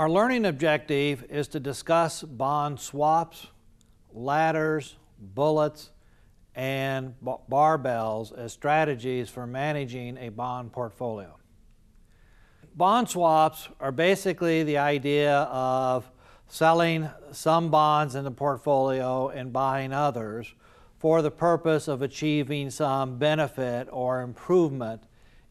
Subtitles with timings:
[0.00, 3.48] Our learning objective is to discuss bond swaps,
[4.14, 5.90] ladders, bullets,
[6.54, 11.36] and barbells as strategies for managing a bond portfolio.
[12.74, 16.10] Bond swaps are basically the idea of
[16.48, 20.54] selling some bonds in the portfolio and buying others
[20.96, 25.02] for the purpose of achieving some benefit or improvement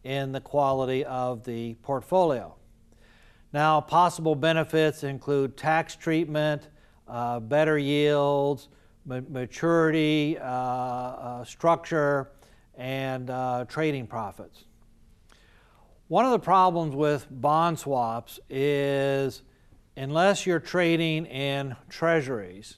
[0.03, 2.55] in the quality of the portfolio.
[3.51, 6.67] Now, possible benefits include tax treatment,
[7.07, 8.69] uh, better yields,
[9.05, 12.31] ma- maturity, uh, uh, structure,
[12.77, 14.65] and uh, trading profits.
[16.09, 19.41] One of the problems with bond swaps is
[19.97, 22.77] unless you're trading in treasuries,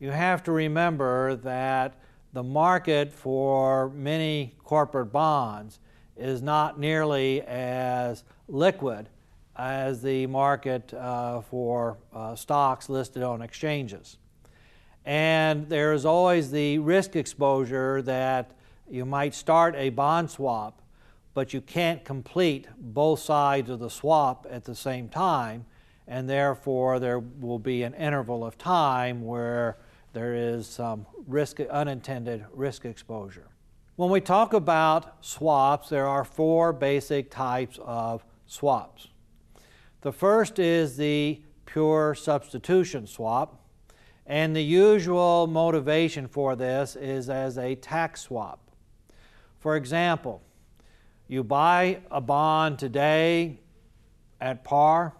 [0.00, 1.94] you have to remember that
[2.32, 5.78] the market for many corporate bonds
[6.16, 9.08] is not nearly as liquid
[9.62, 14.16] as the market uh, for uh, stocks listed on exchanges.
[15.04, 18.56] And there is always the risk exposure that
[18.90, 20.82] you might start a bond swap,
[21.32, 25.64] but you can't complete both sides of the swap at the same time,
[26.08, 29.78] and therefore there will be an interval of time where
[30.12, 33.46] there is some risk, unintended risk exposure.
[33.94, 39.11] When we talk about swaps, there are four basic types of swaps.
[40.02, 43.64] The first is the pure substitution swap,
[44.26, 48.58] and the usual motivation for this is as a tax swap.
[49.60, 50.42] For example,
[51.28, 53.60] you buy a bond today
[54.40, 55.14] at par,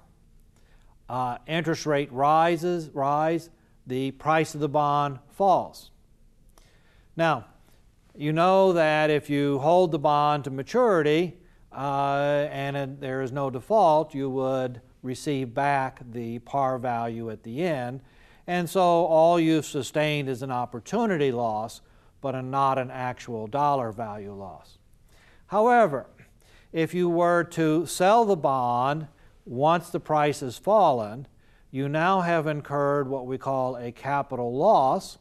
[1.08, 3.50] uh, interest rate rises, rise,
[3.86, 5.92] the price of the bond falls.
[7.16, 7.46] Now,
[8.16, 11.38] you know that if you hold the bond to maturity,
[11.74, 17.62] uh, and there is no default, you would receive back the par value at the
[17.62, 18.00] end.
[18.46, 21.80] And so all you've sustained is an opportunity loss,
[22.20, 24.78] but a, not an actual dollar value loss.
[25.46, 26.06] However,
[26.72, 29.08] if you were to sell the bond
[29.44, 31.26] once the price has fallen,
[31.70, 35.18] you now have incurred what we call a capital loss.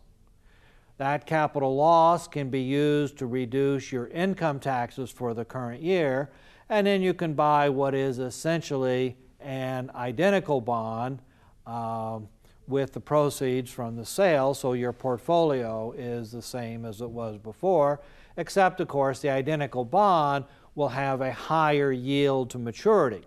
[0.98, 6.30] That capital loss can be used to reduce your income taxes for the current year
[6.72, 11.20] and then you can buy what is essentially an identical bond
[11.68, 12.30] um,
[12.66, 17.38] with the proceeds from the sale, so your portfolio is the same as it was
[17.38, 18.00] before,
[18.38, 23.26] except, of course, the identical bond will have a higher yield to maturity.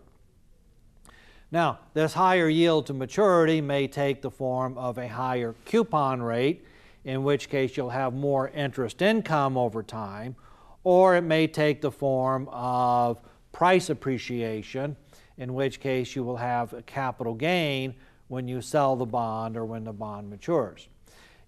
[1.50, 6.64] Now, this higher yield to maturity may take the form of a higher coupon rate,
[7.04, 10.34] in which case you'll have more interest income over time,
[10.82, 13.20] or it may take the form of
[13.54, 14.96] price appreciation,
[15.38, 17.94] in which case you will have a capital gain
[18.28, 20.88] when you sell the bond or when the bond matures.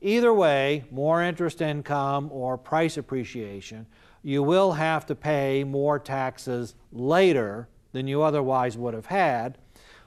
[0.01, 3.87] Either way, more interest income or price appreciation,
[4.23, 9.59] you will have to pay more taxes later than you otherwise would have had.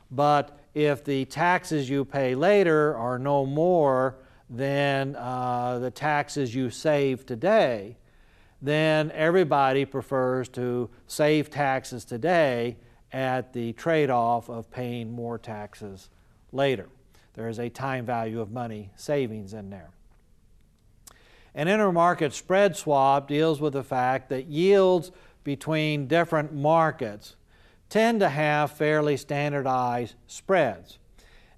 [0.09, 4.15] But if the taxes you pay later are no more
[4.49, 7.97] than uh, the taxes you save today,
[8.61, 12.77] then everybody prefers to save taxes today
[13.11, 16.09] at the trade off of paying more taxes
[16.51, 16.89] later.
[17.33, 19.91] There is a time value of money savings in there.
[21.55, 25.11] An intermarket spread swap deals with the fact that yields
[25.43, 27.35] between different markets
[27.89, 30.99] tend to have fairly standardized spreads.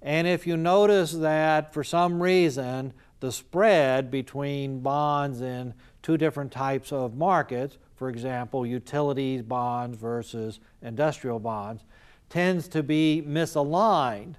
[0.00, 5.72] And if you notice that for some reason the spread between bonds in
[6.02, 11.84] two different types of markets, for example, utilities bonds versus industrial bonds,
[12.28, 14.34] tends to be misaligned,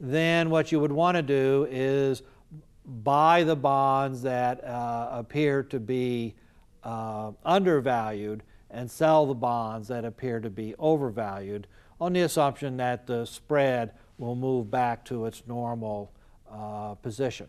[0.00, 2.22] then what you would want to do is
[2.86, 6.34] buy the bonds that uh, appear to be
[6.82, 11.66] uh, undervalued and sell the bonds that appear to be overvalued
[12.00, 16.10] on the assumption that the spread will move back to its normal
[16.50, 17.48] uh, position.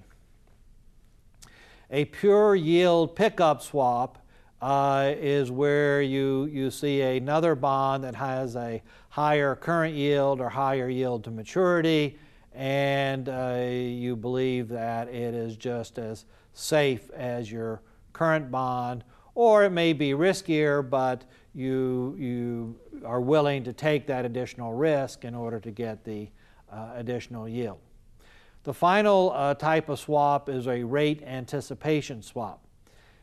[1.92, 4.26] A pure yield pickup swap
[4.62, 10.50] uh, is where you, you see another bond that has a higher current yield or
[10.50, 12.18] higher yield to maturity,
[12.54, 17.82] and uh, you believe that it is just as safe as your
[18.14, 19.04] current bond,
[19.36, 21.24] or it may be riskier, but
[21.54, 26.30] you, you are willing to take that additional risk in order to get the
[26.72, 27.78] uh, additional yield.
[28.66, 32.66] The final uh, type of swap is a rate anticipation swap.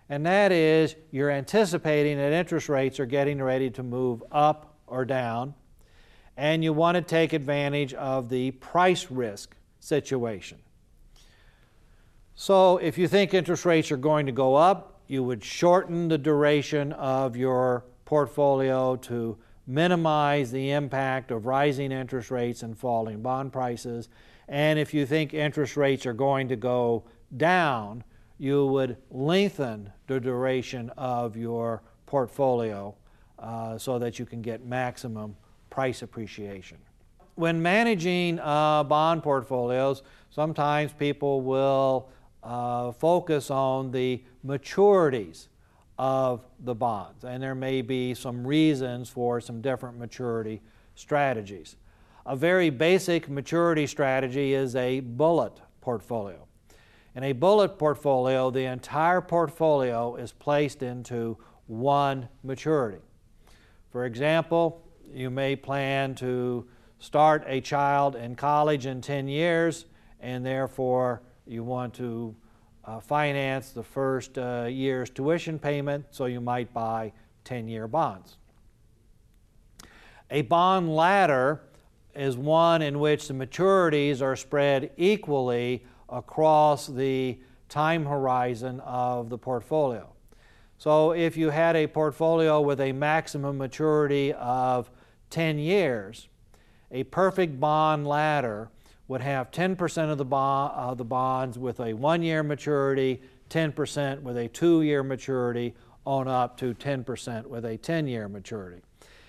[0.09, 5.05] And that is you're anticipating that interest rates are getting ready to move up or
[5.05, 5.55] down.
[6.37, 10.59] and you want to take advantage of the price risk situation.
[12.35, 16.17] So, if you think interest rates are going to go up, you would shorten the
[16.17, 19.37] duration of your portfolio to
[19.67, 24.09] minimize the impact of rising interest rates and falling bond prices.
[24.53, 27.05] And if you think interest rates are going to go
[27.39, 28.05] down,
[28.37, 32.95] you would lengthen the duration of your portfolio
[33.39, 35.35] uh, so that you can get maximum
[35.71, 36.77] price appreciation.
[37.37, 42.11] When managing uh, bond portfolios, sometimes people will
[42.43, 45.49] uh, focus on the maturities
[45.99, 50.61] of the bonds, and there may be some reasons for some different maturity
[50.95, 51.77] strategies.
[52.25, 56.47] A very basic maturity strategy is a bullet portfolio.
[57.17, 61.37] In a bullet portfolio, the entire portfolio is placed into
[61.67, 63.03] one maturity.
[63.91, 66.67] For example, you may plan to
[67.01, 69.87] start a child in college in 10 years,
[70.21, 72.35] and therefore you want to
[72.85, 77.13] uh, finance the first uh, year's tuition payment, so you might buy
[77.45, 78.37] 10 year bonds.
[80.31, 81.63] A bond ladder
[82.15, 87.39] is one in which the maturities are spread equally across the
[87.69, 90.13] time horizon of the portfolio.
[90.79, 94.91] So if you had a portfolio with a maximum maturity of
[95.31, 96.29] 10 years,
[96.91, 98.69] a perfect bond ladder
[99.09, 104.23] would have 10% of the, bond, uh, the bonds with a one year maturity, 10%
[104.23, 105.75] with a two year maturity,
[106.05, 108.83] on up to 10% with a 10 year maturity.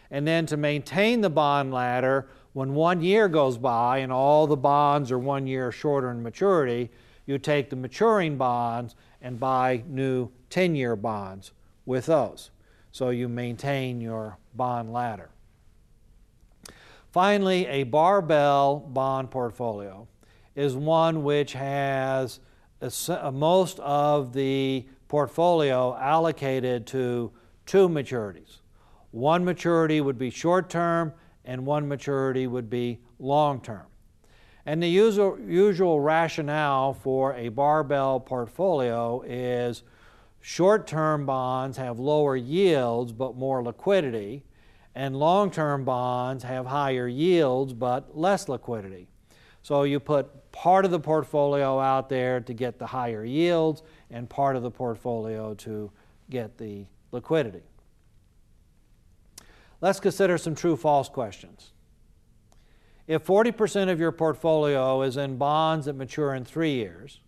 [0.09, 4.57] And then to maintain the bond ladder, when one year goes by and all the
[4.57, 6.89] bonds are one year shorter in maturity,
[7.25, 11.51] you take the maturing bonds and buy new 10 year bonds
[11.85, 12.51] with those.
[12.91, 15.29] So you maintain your bond ladder.
[17.11, 20.07] Finally, a barbell bond portfolio
[20.55, 22.39] is one which has
[23.31, 27.31] most of the portfolio allocated to
[27.65, 28.59] two maturities.
[29.11, 31.13] One maturity would be short term,
[31.45, 33.85] and one maturity would be long term.
[34.65, 39.83] And the usual, usual rationale for a barbell portfolio is
[40.39, 44.43] short term bonds have lower yields but more liquidity,
[44.95, 49.07] and long term bonds have higher yields but less liquidity.
[49.63, 53.81] So you put part of the portfolio out there to get the higher yields
[54.11, 55.91] and part of the portfolio to
[56.29, 57.63] get the liquidity.
[59.83, 61.73] Let's consider some true false questions.
[63.05, 67.19] If 40% of your portfolio is in bonds that mature in three years,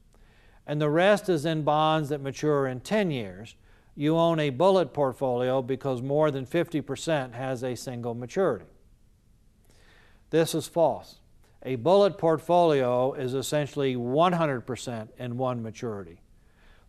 [0.65, 3.57] and the rest is in bonds that mature in 10 years,
[3.93, 8.71] you own a bullet portfolio because more than 50% has a single maturity.
[10.29, 11.19] This is false.
[11.63, 16.21] A bullet portfolio is essentially 100% in one maturity.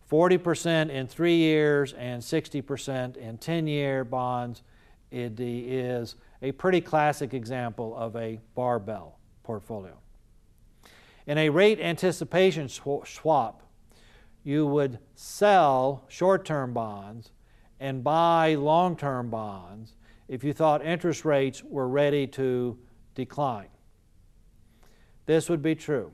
[0.09, 4.63] 40% in three years and 60% in 10 year bonds
[5.11, 9.97] it is a pretty classic example of a barbell portfolio.
[11.25, 13.63] In a rate anticipation swap,
[14.43, 17.31] you would sell short term bonds
[17.79, 19.95] and buy long term bonds
[20.27, 22.77] if you thought interest rates were ready to
[23.15, 23.67] decline.
[25.25, 26.11] This would be true.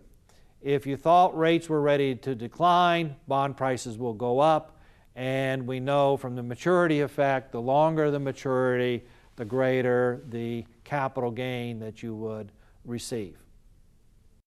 [0.62, 4.80] If you thought rates were ready to decline, bond prices will go up,
[5.16, 9.04] and we know from the maturity effect, the longer the maturity,
[9.36, 12.52] the greater the capital gain that you would
[12.86, 13.43] receive.